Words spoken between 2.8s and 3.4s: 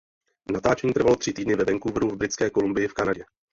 v Kanadě.